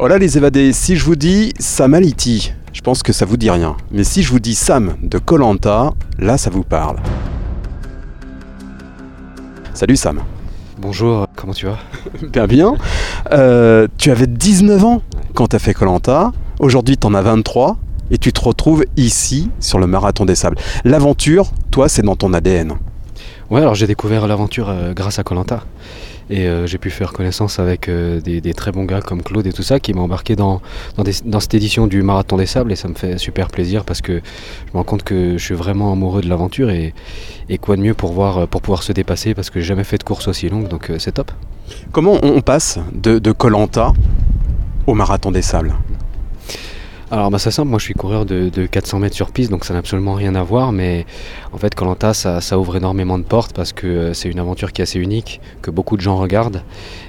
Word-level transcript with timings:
Oh 0.00 0.06
là 0.06 0.16
les 0.16 0.36
évadés, 0.36 0.72
si 0.72 0.94
je 0.94 1.04
vous 1.04 1.16
dis 1.16 1.52
Sam 1.58 1.92
Aliti, 1.92 2.52
je 2.72 2.80
pense 2.82 3.02
que 3.02 3.12
ça 3.12 3.24
vous 3.24 3.36
dit 3.36 3.50
rien. 3.50 3.76
Mais 3.90 4.04
si 4.04 4.22
je 4.22 4.30
vous 4.30 4.38
dis 4.38 4.54
Sam 4.54 4.94
de 5.02 5.18
Colanta, 5.18 5.92
là 6.20 6.38
ça 6.38 6.50
vous 6.50 6.62
parle. 6.62 6.98
Salut 9.74 9.96
Sam. 9.96 10.20
Bonjour, 10.80 11.26
comment 11.34 11.52
tu 11.52 11.66
vas? 11.66 11.78
Bien 12.32 12.46
bien. 12.46 12.76
Euh, 13.32 13.88
tu 13.98 14.12
avais 14.12 14.28
19 14.28 14.84
ans 14.84 15.02
quand 15.34 15.48
tu 15.48 15.56
as 15.56 15.58
fait 15.58 15.74
Colanta. 15.74 16.30
Aujourd'hui, 16.60 16.96
tu 16.96 17.04
en 17.04 17.14
as 17.14 17.22
23 17.22 17.76
et 18.12 18.18
tu 18.18 18.32
te 18.32 18.40
retrouves 18.40 18.84
ici 18.96 19.50
sur 19.58 19.80
le 19.80 19.88
marathon 19.88 20.24
des 20.24 20.36
sables. 20.36 20.58
L'aventure, 20.84 21.50
toi, 21.72 21.88
c'est 21.88 22.02
dans 22.02 22.14
ton 22.14 22.34
ADN. 22.34 22.74
Ouais, 23.50 23.62
alors 23.62 23.74
j'ai 23.74 23.86
découvert 23.86 24.26
l'aventure 24.26 24.68
euh, 24.68 24.92
grâce 24.92 25.18
à 25.18 25.22
Colanta. 25.22 25.62
Et 26.28 26.46
euh, 26.46 26.66
j'ai 26.66 26.76
pu 26.76 26.90
faire 26.90 27.14
connaissance 27.14 27.58
avec 27.58 27.88
euh, 27.88 28.20
des, 28.20 28.52
très 28.52 28.72
bons 28.72 28.84
gars 28.84 29.00
comme 29.00 29.22
Claude 29.22 29.46
et 29.46 29.52
tout 29.54 29.62
ça 29.62 29.80
qui 29.80 29.94
m'ont 29.94 30.02
embarqué 30.02 30.36
dans, 30.36 30.60
dans, 30.98 31.40
cette 31.40 31.54
édition 31.54 31.86
du 31.86 32.02
Marathon 32.02 32.36
des 32.36 32.44
Sables 32.44 32.70
et 32.70 32.76
ça 32.76 32.88
me 32.88 32.94
fait 32.94 33.16
super 33.16 33.48
plaisir 33.48 33.84
parce 33.84 34.02
que 34.02 34.20
je 34.20 34.72
me 34.74 34.76
rends 34.76 34.84
compte 34.84 35.02
que 35.02 35.38
je 35.38 35.42
suis 35.42 35.54
vraiment 35.54 35.90
amoureux 35.90 36.20
de 36.20 36.28
l'aventure 36.28 36.68
et, 36.68 36.92
quoi 37.62 37.76
de 37.76 37.80
mieux 37.80 37.94
pour, 37.94 38.12
voir, 38.12 38.46
pour 38.46 38.60
pouvoir 38.60 38.82
se 38.82 38.92
dépasser 38.92 39.32
parce 39.32 39.48
que 39.48 39.60
j'ai 39.60 39.66
jamais 39.68 39.84
fait 39.84 39.96
de 39.96 40.04
course 40.04 40.28
aussi 40.28 40.50
longue 40.50 40.68
donc 40.68 40.92
c'est 40.98 41.12
top. 41.12 41.32
Comment 41.92 42.18
on 42.22 42.42
passe 42.42 42.78
de 42.92 43.32
Colanta 43.32 43.94
au 44.86 44.92
marathon 44.92 45.30
des 45.30 45.40
sables? 45.40 45.74
Alors 47.10 47.30
bah 47.30 47.38
c'est 47.38 47.50
simple, 47.50 47.70
moi 47.70 47.78
je 47.78 47.84
suis 47.84 47.94
coureur 47.94 48.26
de, 48.26 48.50
de 48.50 48.66
400 48.66 48.98
mètres 48.98 49.14
sur 49.16 49.30
piste 49.30 49.50
donc 49.50 49.64
ça 49.64 49.72
n'a 49.72 49.78
absolument 49.78 50.12
rien 50.12 50.34
à 50.34 50.42
voir. 50.42 50.72
Mais 50.72 51.06
en 51.54 51.56
fait 51.56 51.74
Colanta 51.74 52.12
ça, 52.12 52.42
ça 52.42 52.58
ouvre 52.58 52.76
énormément 52.76 53.18
de 53.18 53.22
portes 53.24 53.54
parce 53.54 53.72
que 53.72 53.86
euh, 53.86 54.14
c'est 54.14 54.28
une 54.28 54.38
aventure 54.38 54.72
qui 54.74 54.82
est 54.82 54.84
assez 54.84 54.98
unique, 54.98 55.40
que 55.62 55.70
beaucoup 55.70 55.96
de 55.96 56.02
gens 56.02 56.16
regardent. 56.16 56.62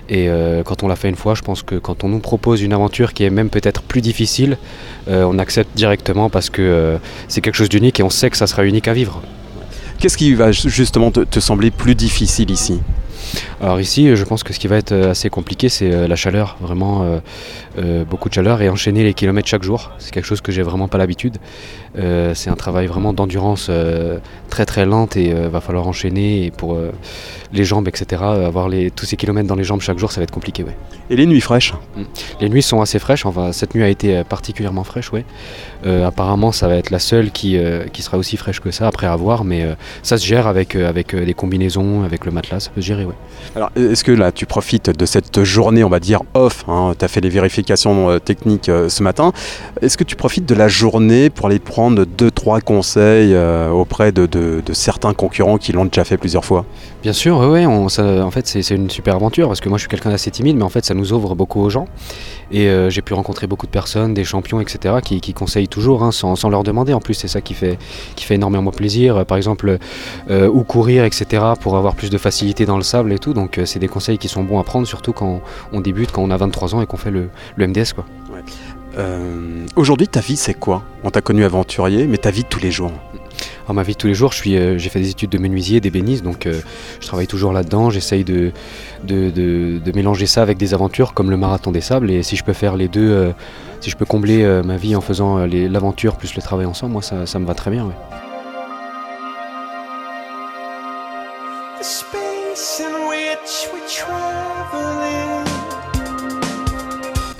Et 0.07 0.29
euh, 0.29 0.63
quand 0.63 0.83
on 0.83 0.87
l'a 0.87 0.95
fait 0.95 1.09
une 1.09 1.17
fois 1.17 1.35
je 1.35 1.41
pense 1.41 1.63
que 1.63 1.75
quand 1.75 2.05
on 2.05 2.07
nous 2.09 2.19
propose 2.19 2.61
une 2.61 2.71
aventure 2.71 3.13
qui 3.13 3.25
est 3.25 3.29
même 3.29 3.49
peut-être 3.49 3.81
plus 3.81 3.99
difficile 3.99 4.57
euh, 5.09 5.23
on 5.25 5.37
accepte 5.37 5.75
directement 5.75 6.29
parce 6.29 6.49
que 6.49 6.97
c'est 7.27 7.41
quelque 7.41 7.55
chose 7.55 7.69
d'unique 7.69 7.99
et 7.99 8.03
on 8.03 8.09
sait 8.09 8.29
que 8.29 8.37
ça 8.37 8.47
sera 8.47 8.63
unique 8.65 8.87
à 8.87 8.93
vivre. 8.93 9.21
Qu'est-ce 9.99 10.17
qui 10.17 10.33
va 10.33 10.53
ju- 10.53 10.69
justement 10.69 11.11
te, 11.11 11.19
te 11.21 11.41
sembler 11.41 11.71
plus 11.71 11.93
difficile 11.95 12.51
ici? 12.51 12.79
Alors 13.61 13.81
ici, 13.81 14.15
je 14.15 14.23
pense 14.23 14.43
que 14.43 14.53
ce 14.53 14.59
qui 14.59 14.67
va 14.67 14.77
être 14.77 14.93
euh, 14.93 15.11
assez 15.11 15.29
compliqué, 15.29 15.67
c'est 15.67 15.91
euh, 15.91 16.07
la 16.07 16.15
chaleur, 16.15 16.55
vraiment 16.61 17.19
euh, 17.77 18.03
beaucoup 18.03 18.29
de 18.29 18.33
chaleur 18.33 18.61
et 18.61 18.69
enchaîner 18.69 19.03
les 19.03 19.13
kilomètres 19.13 19.47
chaque 19.47 19.63
jour. 19.63 19.91
C'est 19.99 20.11
quelque 20.11 20.25
chose 20.25 20.41
que 20.41 20.51
j'ai 20.51 20.63
vraiment 20.63 20.87
pas 20.87 20.97
l'habitude. 20.97 21.37
Euh, 21.97 22.33
c'est 22.35 22.49
un 22.49 22.55
travail 22.55 22.87
vraiment 22.87 23.13
d'endurance 23.13 23.67
euh, 23.69 24.19
très 24.49 24.65
très 24.65 24.85
lente 24.85 25.15
et 25.17 25.33
va 25.33 25.61
falloir 25.61 25.87
enchaîner 25.87 26.45
et 26.45 26.51
pour 26.51 26.77
les 27.53 27.63
jambes, 27.63 27.87
etc. 27.87 28.23
Avoir 28.23 28.69
les, 28.69 28.91
tous 28.91 29.05
ces 29.05 29.15
kilomètres 29.15 29.47
dans 29.47 29.55
les 29.55 29.63
jambes 29.63 29.81
chaque 29.81 29.99
jour, 29.99 30.11
ça 30.11 30.19
va 30.19 30.23
être 30.23 30.31
compliqué. 30.31 30.63
Ouais. 30.63 30.75
Et 31.09 31.15
les 31.15 31.25
nuits 31.25 31.41
fraîches? 31.41 31.73
Les 32.41 32.49
nuits 32.49 32.63
sont 32.63 32.81
assez 32.81 32.99
fraîches. 32.99 33.25
Enfin, 33.25 33.51
cette 33.51 33.75
nuit 33.75 33.83
a 33.83 33.89
été 33.89 34.23
particulièrement 34.23 34.83
fraîche, 34.83 35.11
ouais. 35.11 35.25
Apparemment, 35.85 36.51
ça 36.51 36.67
va 36.67 36.75
être 36.75 36.89
la 36.89 36.99
seule 36.99 37.31
qui, 37.31 37.57
qui 37.93 38.01
sera 38.01 38.17
aussi 38.17 38.37
fraîche 38.37 38.59
que 38.59 38.71
ça 38.71 38.87
après 38.87 39.07
avoir, 39.07 39.43
mais 39.43 39.65
ça 40.01 40.17
se 40.17 40.25
gère 40.25 40.47
avec, 40.47 40.75
avec 40.75 41.15
des 41.15 41.33
combinaisons, 41.33 42.03
avec 42.03 42.25
le 42.25 42.31
matelas, 42.31 42.59
ça 42.59 42.71
peut 42.73 42.81
se 42.81 42.87
gérer, 42.87 43.05
ouais. 43.05 43.15
Alors, 43.55 43.71
est-ce 43.75 44.03
que 44.03 44.11
là, 44.11 44.31
tu 44.31 44.45
profites 44.45 44.91
de 44.91 45.05
cette 45.07 45.43
journée, 45.43 45.83
on 45.83 45.89
va 45.89 45.99
dire, 45.99 46.21
off 46.35 46.65
Tu 46.97 47.05
as 47.05 47.07
fait 47.07 47.21
les 47.21 47.29
vérifications 47.29 48.09
euh, 48.09 48.19
techniques 48.19 48.69
euh, 48.69 48.89
ce 48.89 49.01
matin. 49.01 49.31
Est-ce 49.81 49.97
que 49.97 50.03
tu 50.03 50.15
profites 50.15 50.45
de 50.45 50.53
la 50.53 50.67
journée 50.67 51.31
pour 51.31 51.47
aller 51.47 51.57
prendre 51.57 52.05
deux, 52.05 52.29
trois 52.29 52.61
conseils 52.61 53.33
euh, 53.33 53.69
auprès 53.69 54.11
de, 54.11 54.61
certains 54.73 55.13
concurrents 55.13 55.57
qui 55.57 55.71
l'ont 55.71 55.85
déjà 55.85 56.03
fait 56.03 56.17
plusieurs 56.17 56.45
fois? 56.45 56.65
Bien 57.01 57.13
sûr, 57.13 57.39
oui, 57.39 57.65
en 57.65 58.31
fait 58.31 58.45
c'est 58.45 58.75
une 58.75 58.89
super 58.89 59.15
aventure 59.15 59.47
parce 59.47 59.61
que 59.61 59.69
moi 59.69 59.77
je 59.77 59.83
suis 59.83 59.89
quelqu'un 59.89 60.09
d'assez 60.09 60.31
timide, 60.31 60.57
mais 60.57 60.63
en 60.63 60.69
fait 60.69 60.85
ça 60.85 60.93
nous 60.93 61.13
ouvre 61.13 61.33
beaucoup 61.33 61.61
aux 61.61 61.69
gens. 61.69 61.87
Et 62.51 62.69
j'ai 62.89 63.01
pu 63.01 63.13
rencontrer 63.13 63.47
beaucoup 63.47 63.67
de 63.67 63.71
personnes, 63.71 64.13
des 64.13 64.23
champions, 64.23 64.59
etc., 64.59 64.95
qui, 65.03 65.33
conseillent 65.33 65.67
toujours 65.67 66.03
hein, 66.03 66.11
sans, 66.11 66.49
leur 66.49 66.63
demander. 66.63 66.93
En 66.93 66.99
plus, 66.99 67.13
c'est 67.13 67.27
ça 67.27 67.41
qui 67.41 67.53
fait, 67.53 67.77
qui 68.15 68.25
fait 68.25 68.35
énormément 68.35 68.71
plaisir. 68.71 69.25
Par 69.25 69.37
exemple, 69.37 69.77
où 70.29 70.63
courir, 70.63 71.05
etc., 71.05 71.43
pour 71.59 71.77
avoir 71.77 71.95
plus 71.95 72.09
de 72.09 72.17
facilité 72.17 72.65
dans 72.65 72.77
le 72.77 72.83
sable 72.83 73.13
et 73.13 73.19
tout. 73.19 73.33
Euh, 73.57 73.65
c'est 73.65 73.79
des 73.79 73.87
conseils 73.87 74.17
qui 74.17 74.27
sont 74.27 74.43
bons 74.43 74.59
à 74.59 74.63
prendre, 74.63 74.85
surtout 74.85 75.13
quand 75.13 75.41
on 75.71 75.79
débute, 75.79 76.11
quand 76.11 76.21
on 76.21 76.31
a 76.31 76.37
23 76.37 76.75
ans 76.75 76.81
et 76.81 76.85
qu'on 76.85 76.97
fait 76.97 77.11
le, 77.11 77.29
le 77.55 77.67
MDS. 77.67 77.93
Quoi. 77.95 78.05
Euh, 78.97 79.65
Aujourd'hui, 79.75 80.07
ta 80.07 80.19
vie, 80.19 80.35
c'est 80.35 80.53
quoi? 80.55 80.83
On 81.03 81.09
t'a 81.11 81.21
connu 81.21 81.43
aventurier, 81.45 82.07
mais 82.07 82.17
ta 82.17 82.31
vie 82.31 82.43
de 82.43 82.47
tous 82.49 82.59
les 82.59 82.71
jours? 82.71 82.91
Alors, 83.65 83.75
ma 83.75 83.83
vie 83.83 83.93
de 83.93 83.97
tous 83.97 84.07
les 84.07 84.15
jours, 84.15 84.31
je 84.31 84.37
suis, 84.37 84.57
euh, 84.57 84.77
j'ai 84.77 84.89
fait 84.89 84.99
des 84.99 85.11
études 85.11 85.29
de 85.29 85.37
menuisier, 85.37 85.79
d'ébéniste, 85.79 86.23
donc 86.23 86.45
euh, 86.47 86.59
je 86.99 87.07
travaille 87.07 87.27
toujours 87.27 87.53
là-dedans. 87.53 87.89
J'essaye 87.91 88.23
de, 88.23 88.51
de, 89.03 89.29
de- 89.29 89.79
de 89.83 89.91
mélanger 89.95 90.25
ça 90.25 90.41
avec 90.41 90.57
des 90.57 90.73
aventures 90.73 91.13
comme 91.13 91.29
le 91.29 91.37
marathon 91.37 91.71
des 91.71 91.81
sables. 91.81 92.09
Et 92.11 92.23
si 92.23 92.35
je 92.35 92.43
peux 92.43 92.53
faire 92.53 92.75
les 92.75 92.87
deux, 92.87 93.31
si 93.79 93.89
je 93.91 93.95
peux 93.95 94.05
combler 94.05 94.43
ma 94.65 94.75
vie 94.77 94.95
en 94.95 95.01
faisant 95.01 95.37
l'aventure 95.45 96.17
plus 96.17 96.35
le 96.35 96.41
travail 96.41 96.65
ensemble, 96.65 96.93
moi 96.93 97.01
ça, 97.03 97.25
ça 97.27 97.37
me 97.39 97.45
va 97.45 97.53
très 97.53 97.69
bien. 97.71 97.85
ouais. 97.85 98.28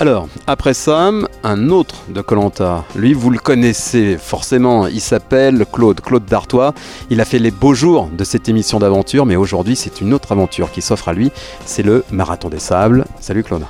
Alors, 0.01 0.29
après 0.47 0.73
Sam, 0.73 1.27
un 1.43 1.67
autre 1.67 2.03
de 2.07 2.21
Colanta. 2.21 2.85
Lui, 2.95 3.11
vous 3.11 3.29
le 3.31 3.37
connaissez 3.37 4.17
forcément. 4.17 4.87
Il 4.87 5.01
s'appelle 5.01 5.65
Claude, 5.69 5.99
Claude 5.99 6.23
Dartois. 6.23 6.73
Il 7.09 7.19
a 7.19 7.25
fait 7.25 7.37
les 7.37 7.51
beaux 7.51 7.73
jours 7.73 8.07
de 8.17 8.23
cette 8.23 8.47
émission 8.47 8.79
d'aventure, 8.79 9.25
mais 9.25 9.35
aujourd'hui, 9.35 9.75
c'est 9.75 9.99
une 9.99 10.13
autre 10.13 10.31
aventure 10.31 10.71
qui 10.71 10.81
s'offre 10.81 11.09
à 11.09 11.13
lui. 11.13 11.33
C'est 11.65 11.83
le 11.83 12.05
Marathon 12.11 12.47
des 12.47 12.59
Sables. 12.59 13.03
Salut 13.19 13.43
Claude. 13.43 13.63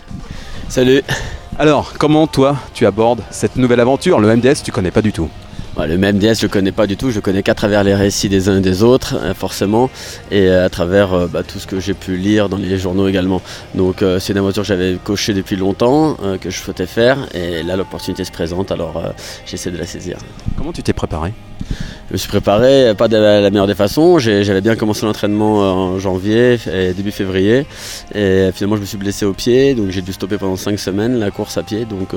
Salut 0.68 1.02
Alors, 1.58 1.94
comment 1.98 2.28
toi, 2.28 2.58
tu 2.76 2.86
abordes 2.86 3.24
cette 3.32 3.56
nouvelle 3.56 3.80
aventure? 3.80 4.20
Le 4.20 4.36
MDS, 4.36 4.62
tu 4.64 4.72
connais 4.72 4.92
pas 4.92 5.02
du 5.02 5.12
tout. 5.12 5.30
Le 5.88 5.98
même 5.98 6.20
DS, 6.20 6.36
je 6.36 6.42
le 6.44 6.50
connais 6.50 6.72
pas 6.72 6.88
du 6.88 6.98
tout, 6.98 7.10
je 7.10 7.16
le 7.16 7.22
connais 7.22 7.42
qu'à 7.42 7.56
travers 7.56 7.84
les 7.84 7.96
récits 7.96 8.30
des 8.30 8.50
uns 8.50 8.58
et 8.58 8.62
des 8.62 8.84
autres, 8.84 9.16
euh, 9.16 9.34
forcément, 9.34 9.90
et 10.30 10.48
euh, 10.48 10.66
à 10.66 10.70
travers 10.70 11.14
euh, 11.14 11.28
bah, 11.28 11.42
tout 11.42 11.58
ce 11.58 11.68
que 11.68 11.80
j'ai 11.80 11.94
pu 11.94 12.18
lire 12.18 12.50
dans 12.50 12.58
les 12.58 12.78
journaux 12.78 13.08
également. 13.08 13.42
Donc 13.76 14.02
euh, 14.02 14.20
c'est 14.20 14.34
une 14.34 14.40
aventure 14.40 14.64
que 14.64 14.68
j'avais 14.68 14.98
cochée 15.04 15.34
depuis 15.34 15.56
longtemps, 15.56 16.18
euh, 16.24 16.38
que 16.38 16.50
je 16.50 16.60
souhaitais 16.60 16.86
faire, 16.86 17.18
et 17.34 17.64
là 17.64 17.76
l'opportunité 17.76 18.24
se 18.24 18.32
présente, 18.32 18.72
alors 18.72 18.98
euh, 18.98 19.10
j'essaie 19.46 19.72
de 19.72 19.78
la 19.78 19.86
saisir. 19.86 20.18
Comment 20.58 20.74
tu 20.74 20.84
t'es 20.84 20.94
préparé? 20.94 21.34
Je 22.08 22.14
me 22.14 22.18
suis 22.18 22.30
préparé, 22.30 22.96
pas 22.98 23.08
de 23.08 23.16
la 23.16 23.48
meilleure 23.52 23.68
des 23.68 23.76
façons, 23.76 24.18
j'avais 24.18 24.62
bien 24.62 24.76
commencé 24.76 25.06
l'entraînement 25.06 25.60
en 25.60 26.00
janvier 26.00 26.58
et 26.74 26.94
début 26.94 27.12
février, 27.12 27.68
et 28.16 28.50
finalement 28.52 28.78
je 28.78 28.82
me 28.82 28.86
suis 28.88 28.98
blessé 28.98 29.26
au 29.26 29.34
pied, 29.34 29.76
donc 29.76 29.92
j'ai 29.92 30.02
dû 30.02 30.12
stopper 30.12 30.40
pendant 30.40 30.56
5 30.56 30.80
semaines 30.80 31.20
la 31.20 31.30
course 31.30 31.60
à 31.60 31.64
pied, 31.64 31.86
donc 31.86 32.16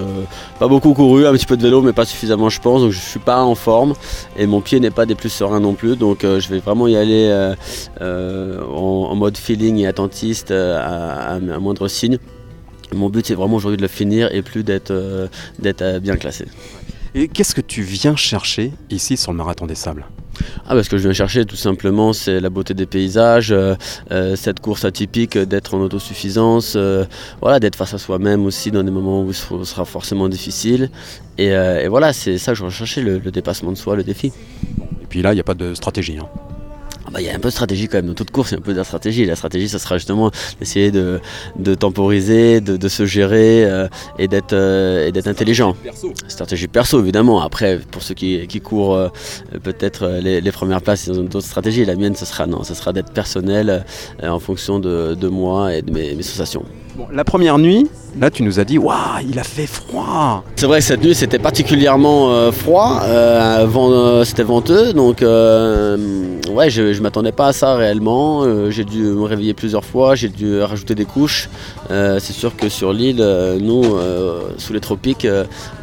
pas 0.59 0.69
beaucoup 0.69 0.95
couru, 0.95 1.27
un 1.27 1.33
petit 1.33 1.45
peu 1.45 1.59
de 1.59 1.63
vélo, 1.63 1.83
mais 1.83 1.93
pas 1.93 2.07
suffisamment 2.07 2.49
je 2.49 2.61
pense, 2.61 2.81
donc 2.81 2.93
je 2.93 2.99
suis 2.99 3.21
pas 3.21 3.43
en 3.43 3.52
forme, 3.55 3.95
et 4.37 4.47
mon 4.47 4.61
pied 4.61 4.81
n'est 4.81 4.91
pas 4.91 5.07
des 5.07 5.15
plus 5.15 5.29
sereins 5.29 5.61
non 5.61 5.75
plus, 5.75 5.97
donc 5.97 6.25
euh, 6.25 6.41
je 6.41 6.49
vais 6.49 6.59
vraiment 6.59 6.87
y 6.89 6.97
aller 6.97 7.29
euh, 7.31 7.55
euh, 8.01 8.63
en, 8.65 9.15
mode 9.15 9.37
feeling 9.37 9.79
et 9.79 9.87
attentiste 9.87 10.51
à, 10.51 11.35
à- 11.35 11.39
moindre 11.41 11.89
signe. 11.89 12.19
Mon 12.95 13.09
but 13.09 13.27
c'est 13.27 13.35
vraiment 13.35 13.57
aujourd'hui 13.57 13.77
de 13.79 13.83
le 13.83 13.89
finir 13.89 14.29
et 14.35 14.43
plus 14.43 14.65
d'être 14.65 15.99
bien 16.01 16.17
classé. 16.17 16.47
Et 17.15 17.29
qu'est-ce 17.29 17.55
que 17.55 17.61
tu 17.61 17.83
viens 17.83 18.17
chercher 18.17 18.73
ici 18.91 19.17
sur 19.17 19.33
le 19.33 19.39
Marathon 19.39 19.67
des 19.67 19.75
Sables? 19.75 20.07
Ah, 20.67 20.75
parce 20.75 20.89
que 20.89 20.97
je 20.99 21.03
viens 21.03 21.13
chercher 21.13 21.45
tout 21.45 21.57
simplement, 21.57 22.13
c'est 22.13 22.41
la 22.41 22.51
beauté 22.51 22.75
des 22.75 22.87
paysages, 22.87 23.53
euh, 23.53 23.75
euh, 24.11 24.37
cette 24.37 24.61
course 24.61 24.85
atypique 24.85 25.37
d'être 25.37 25.75
en 25.75 25.81
autosuffisance, 25.81 26.75
euh, 26.77 27.05
voilà, 27.41 27.61
d'être 27.61 27.77
face 27.77 27.95
à 27.95 27.99
soi-même 27.99 28.45
aussi 28.47 28.71
dans 28.71 28.83
des 28.83 28.91
moments 28.91 29.23
où 29.23 29.33
ce 29.33 29.65
sera 29.65 29.85
forcément 29.85 30.29
difficile. 30.29 30.91
Et, 31.39 31.49
et 31.49 31.89
voilà, 31.89 32.13
c'est 32.13 32.39
ça 32.39 32.53
que 32.53 32.59
je 32.59 32.65
recherchais, 32.65 33.01
le, 33.01 33.19
le 33.19 33.31
dépassement 33.31 33.73
de 33.73 33.77
soi, 33.77 33.97
le 33.97 34.05
défi. 34.05 34.27
Et 35.03 35.07
puis 35.09 35.23
là, 35.23 35.33
il 35.33 35.37
n'y 35.37 35.41
a 35.41 35.45
pas 35.45 35.55
de 35.55 35.75
stratégie. 35.75 36.19
hein. 36.19 36.52
Ah 37.13 37.17
bah, 37.17 37.21
Il 37.21 37.27
y 37.27 37.31
a 37.31 37.35
un 37.35 37.39
peu 37.39 37.49
de 37.49 37.53
stratégie 37.53 37.89
quand 37.89 37.99
même, 37.99 38.07
dans 38.07 38.15
toute 38.15 38.31
course 38.31 38.53
il 38.53 38.55
y 38.55 38.57
a 38.57 38.59
un 38.59 38.63
peu 38.63 38.73
de 38.73 38.79
la 38.79 38.85
stratégie. 38.85 39.27
La 39.27 39.37
stratégie, 39.37 39.69
ça 39.69 39.79
sera 39.79 39.99
justement 39.99 40.31
d'essayer 40.59 40.91
de, 40.91 41.21
temporiser, 41.75 42.63
de, 42.63 42.89
se 42.89 43.05
gérer 43.05 43.65
euh, 43.65 43.87
et 44.19 44.29
d'être 44.29 44.55
euh, 44.55 45.07
et 45.07 45.13
d'être 45.13 45.29
intelligent. 45.29 45.77
Stratégie 46.29 46.69
perso 46.69 47.01
évidemment. 47.01 47.43
Après, 47.43 47.81
pour 47.91 48.03
ceux 48.03 48.15
qui, 48.15 48.47
courent 48.63 48.95
euh, 48.95 49.09
peut-être 49.63 50.07
les, 50.23 50.53
premières 50.53 50.81
places, 50.81 51.07
ils 51.07 51.21
ont 51.21 51.25
d'autres 51.25 51.47
stratégies. 51.47 51.85
La 51.85 51.97
mienne, 51.97 52.17
ce 52.17 52.25
sera 52.25 52.47
non, 52.47 52.65
ce 52.65 52.73
sera 52.73 52.95
d'être 52.95 53.13
personnel 53.13 53.85
en 54.23 54.39
fonction 54.39 54.79
de, 54.79 55.29
moi 55.29 55.75
et 55.75 55.83
de 55.83 55.91
mes 55.93 56.23
sensations. 56.23 56.65
La 57.11 57.25
première 57.25 57.59
nuit, 57.59 57.87
là, 58.21 58.31
tu 58.31 58.43
nous 58.43 58.61
as 58.61 58.65
dit, 58.65 58.77
waouh, 58.77 58.97
il 59.27 59.39
a 59.39 59.45
fait 59.45 59.67
froid. 59.67 60.45
C'est 60.57 60.67
vrai 60.67 60.81
que 60.81 60.85
cette 60.85 61.03
nuit 61.03 61.15
c'était 61.15 61.39
particulièrement 61.39 62.33
euh, 62.33 62.53
froid, 62.53 63.01
euh, 63.05 63.67
euh, 63.67 64.25
c'était 64.25 64.43
venteux, 64.43 64.93
donc 64.93 65.23
ouais, 65.23 66.71
je, 66.71 67.01
m'attendais 67.01 67.33
pas 67.33 67.49
à 67.49 67.53
ça 67.53 67.75
réellement. 67.77 68.45
J'ai 68.71 68.85
dû 68.85 69.03
me 69.03 69.25
réveiller 69.25 69.55
plusieurs 69.55 69.85
fois, 69.85 70.15
j'ai 70.15 70.29
dû 70.29 70.61
rajouter 70.61 70.95
des 70.95 71.05
couches. 71.07 71.49
C'est 71.89 72.33
sûr 72.33 72.55
que 72.57 72.69
sur 72.69 72.93
l'île, 72.93 73.25
nous, 73.61 73.85
sous 74.59 74.73
les 74.73 74.81
tropiques, 74.81 75.27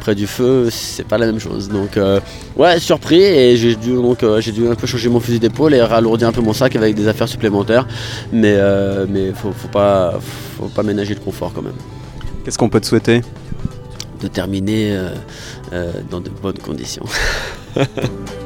près 0.00 0.14
du 0.14 0.26
feu, 0.26 0.68
c'est 0.70 1.06
pas 1.06 1.18
la 1.18 1.26
même 1.26 1.40
chose. 1.40 1.68
Donc 1.68 1.98
ouais, 2.56 2.78
surpris 2.78 3.22
et 3.22 3.56
j'ai 3.56 3.74
dû 3.74 3.96
dû 4.52 4.68
un 4.68 4.74
peu 4.74 4.86
changer 4.86 5.08
mon 5.08 5.20
fusil 5.20 5.40
d'épaule 5.40 5.74
et 5.74 5.82
ralourdir 5.82 6.28
un 6.28 6.32
peu 6.32 6.40
mon 6.40 6.52
sac 6.52 6.76
avec 6.76 6.94
des 6.94 7.08
affaires 7.08 7.28
supplémentaires. 7.28 7.86
Mais 8.32 8.56
mais 9.08 9.32
faut, 9.32 9.52
faut 9.52 9.68
pas 9.68 10.14
faut 10.60 10.68
pas 10.68 10.82
ménager 10.82 10.99
le 11.08 11.20
quand 11.54 11.62
même. 11.62 11.72
Qu'est-ce 12.44 12.58
qu'on 12.58 12.68
peut 12.68 12.80
te 12.80 12.86
souhaiter? 12.86 13.22
De 14.20 14.28
terminer 14.28 14.92
euh, 14.92 15.10
euh, 15.72 15.92
dans 16.10 16.20
de 16.20 16.30
bonnes 16.30 16.58
conditions. 16.58 17.06